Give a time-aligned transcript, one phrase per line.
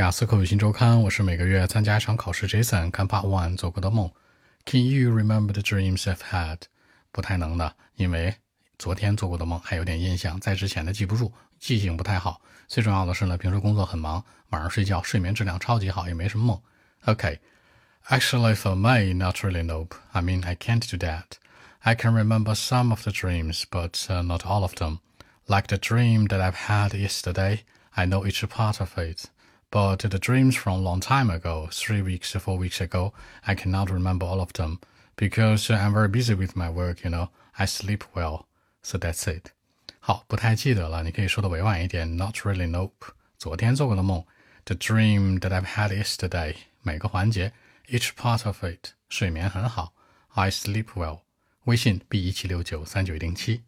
[0.00, 2.48] 雅思口语新周刊，我是每个月参加一场考试。
[2.48, 4.10] Jason 看 Part One 做过的梦，
[4.64, 6.60] Can you remember the dreams I've had？
[7.12, 8.34] 不太能的，因为
[8.78, 12.40] 昨天做过的梦还有点印象，在之前的记不住，记性不太好。
[12.66, 16.62] 最重要的是呢，平时工作很忙，晚上睡觉睡眠质量超级好，也没什么梦。
[17.04, 19.94] OK，Actually for me, not really nope.
[20.12, 21.32] I mean I can't do that.
[21.80, 25.00] I can remember some of the dreams, but uh, not all of them.
[25.46, 27.64] Like the dream that I've had yesterday,
[27.94, 29.26] I know each part of it.
[29.71, 33.13] But the dreams from a long time ago, three weeks, four weeks ago,
[33.45, 34.79] I cannot remember all of them
[35.17, 37.29] because I'm very busy with my work, you know.
[37.57, 38.45] I sleep well.
[38.81, 39.51] So that's it.
[39.99, 43.13] 好，不太记得了，你可以说的委婉一点，Not really, nope。
[43.37, 44.23] 昨天做过的梦，
[44.65, 47.51] The dream that I've had yesterday，每个环节，
[47.89, 49.93] each part of it，睡眠很好，
[50.33, 51.21] I sleep well。
[51.65, 53.63] 微信 b 一七六九三九零七。